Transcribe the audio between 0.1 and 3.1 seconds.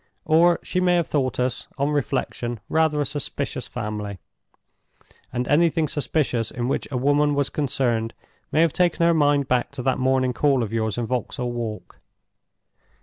Or she may have thought us, on reflection, rather a